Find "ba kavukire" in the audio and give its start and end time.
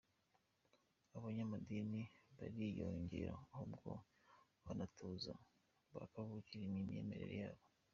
5.93-6.63